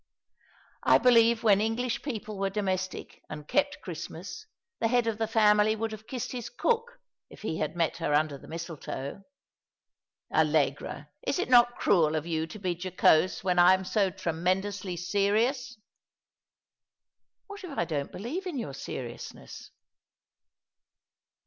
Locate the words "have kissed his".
5.91-6.49